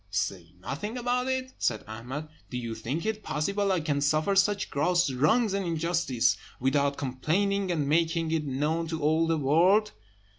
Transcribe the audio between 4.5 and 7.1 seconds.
gross wrong and injustice without